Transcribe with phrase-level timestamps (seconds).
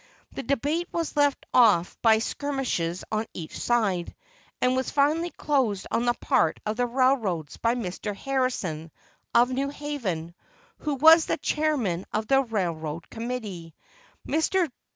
[0.31, 4.15] The debate was led off by skirmishers on each side,
[4.59, 8.15] and was finally closed on the part of the railroads by Mr.
[8.15, 8.89] Harrison,
[9.35, 10.33] of New Haven,
[10.79, 13.75] who was chairman of the railroad committee.
[14.27, 14.71] Mr.